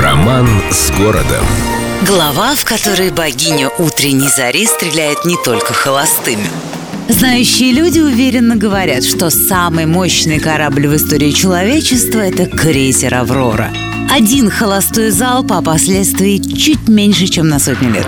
Роман 0.00 0.46
с 0.70 0.92
городом. 0.92 1.44
Глава, 2.06 2.54
в 2.54 2.64
которой 2.64 3.10
богиня 3.10 3.68
утренней 3.68 4.28
зари 4.28 4.64
стреляет 4.64 5.24
не 5.24 5.36
только 5.44 5.74
холостыми. 5.74 6.46
Знающие 7.08 7.72
люди 7.72 7.98
уверенно 7.98 8.54
говорят, 8.54 9.04
что 9.04 9.28
самый 9.30 9.86
мощный 9.86 10.38
корабль 10.38 10.86
в 10.86 10.94
истории 10.94 11.32
человечества– 11.32 12.18
это 12.20 12.46
крейсер 12.46 13.12
«Аврора». 13.12 13.70
Один 14.08 14.50
холостой 14.50 15.10
залп, 15.10 15.50
а 15.50 15.62
последствий 15.62 16.40
чуть 16.40 16.86
меньше, 16.86 17.26
чем 17.26 17.48
на 17.48 17.58
сотню 17.58 17.90
лет. 17.90 18.06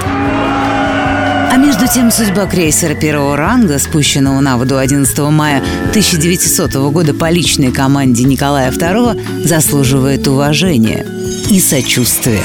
Между 1.61 1.86
тем 1.86 2.11
судьба 2.11 2.46
крейсера 2.46 2.95
первого 2.95 3.36
ранга, 3.36 3.79
спущенного 3.79 4.40
на 4.40 4.56
воду 4.56 4.79
11 4.79 5.18
мая 5.18 5.62
1900 5.90 6.72
года 6.90 7.12
по 7.12 7.29
личной 7.29 7.70
команде 7.70 8.24
Николая 8.24 8.70
II, 8.70 9.46
заслуживает 9.46 10.27
уважения 10.27 11.05
и 11.50 11.60
сочувствия. 11.60 12.41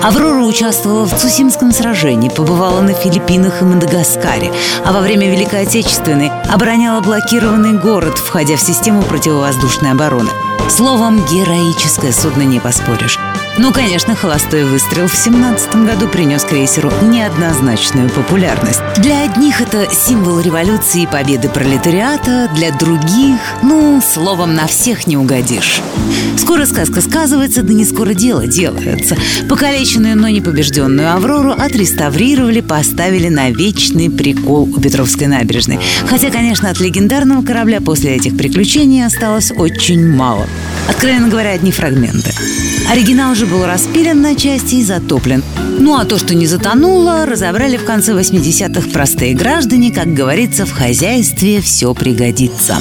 Аврора 0.00 0.44
участвовала 0.44 1.06
в 1.06 1.18
Цусимском 1.18 1.72
сражении, 1.72 2.28
побывала 2.28 2.80
на 2.82 2.92
Филиппинах 2.92 3.62
и 3.62 3.64
Мадагаскаре, 3.64 4.52
а 4.84 4.92
во 4.92 5.00
время 5.00 5.28
Великой 5.28 5.62
Отечественной 5.62 6.30
обороняла 6.48 7.00
блокированный 7.00 7.76
город, 7.76 8.18
входя 8.18 8.54
в 8.54 8.60
систему 8.60 9.02
противовоздушной 9.02 9.90
обороны. 9.90 10.30
Словом, 10.68 11.24
героическое 11.26 12.12
судно 12.12 12.42
не 12.42 12.60
поспоришь. 12.60 13.18
Ну, 13.58 13.72
конечно, 13.72 14.14
холостой 14.14 14.64
выстрел 14.64 15.06
в 15.08 15.14
17 15.14 15.86
году 15.86 16.08
принес 16.08 16.44
крейсеру 16.44 16.92
неоднозначную 17.02 18.10
популярность. 18.10 18.80
Для 18.98 19.24
одних 19.24 19.62
это 19.62 19.88
символ 19.90 20.40
революции 20.40 21.02
и 21.02 21.06
победы 21.06 21.48
пролетариата, 21.48 22.50
для 22.54 22.70
других, 22.72 23.38
ну, 23.62 24.02
словом, 24.02 24.54
на 24.54 24.66
всех 24.66 25.06
не 25.06 25.16
угодишь. 25.16 25.80
Скоро 26.36 26.66
сказка 26.66 27.00
сказывается, 27.00 27.62
да 27.62 27.72
не 27.72 27.86
скоро 27.86 28.12
дело 28.12 28.46
делается. 28.46 29.16
Покалеченную, 29.48 30.18
но 30.18 30.28
не 30.28 30.42
побежденную 30.42 31.14
Аврору 31.14 31.52
отреставрировали, 31.52 32.60
поставили 32.60 33.28
на 33.28 33.50
вечный 33.50 34.10
прикол 34.10 34.64
у 34.64 34.80
Петровской 34.80 35.28
набережной. 35.28 35.78
Хотя, 36.06 36.30
конечно, 36.30 36.68
от 36.68 36.78
легендарного 36.78 37.42
корабля 37.42 37.80
после 37.80 38.16
этих 38.16 38.36
приключений 38.36 39.04
осталось 39.04 39.50
очень 39.50 40.06
мало. 40.06 40.45
Откровенно 40.88 41.28
говоря, 41.28 41.50
одни 41.50 41.72
фрагменты. 41.72 42.32
Оригинал 42.90 43.34
же 43.34 43.46
был 43.46 43.64
распилен 43.66 44.22
на 44.22 44.34
части 44.36 44.76
и 44.76 44.84
затоплен. 44.84 45.42
Ну 45.78 45.98
а 45.98 46.04
то, 46.04 46.18
что 46.18 46.34
не 46.34 46.46
затонуло, 46.46 47.26
разобрали 47.26 47.76
в 47.76 47.84
конце 47.84 48.12
80-х 48.12 48.88
простые 48.90 49.34
граждане, 49.34 49.92
как 49.92 50.14
говорится, 50.14 50.64
в 50.64 50.72
хозяйстве 50.72 51.60
все 51.60 51.92
пригодится. 51.94 52.78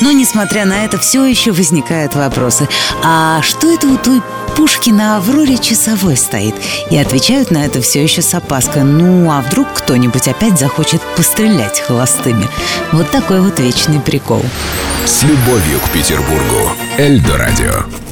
Но, 0.00 0.12
несмотря 0.12 0.66
на 0.66 0.84
это, 0.84 0.98
все 0.98 1.24
еще 1.24 1.52
возникают 1.52 2.14
вопросы. 2.14 2.68
А 3.02 3.40
что 3.42 3.72
это 3.72 3.86
у 3.86 3.96
той 3.96 4.20
пушки 4.56 4.90
на 4.90 5.16
Авроре 5.16 5.58
часовой 5.58 6.16
стоит? 6.16 6.54
И 6.90 6.98
отвечают 6.98 7.50
на 7.50 7.64
это 7.64 7.80
все 7.80 8.02
еще 8.02 8.22
с 8.22 8.34
опаской. 8.34 8.84
Ну, 8.84 9.30
а 9.30 9.40
вдруг 9.40 9.68
кто-нибудь 9.74 10.28
опять 10.28 10.58
захочет 10.58 11.00
пострелять 11.16 11.80
холостыми? 11.80 12.46
Вот 12.92 13.10
такой 13.10 13.40
вот 13.40 13.58
вечный 13.58 14.00
прикол. 14.00 14.42
С 15.06 15.22
любовью 15.22 15.78
к 15.78 15.90
Петербургу. 15.92 16.72
Эльдо 16.98 17.38
радио. 17.38 18.05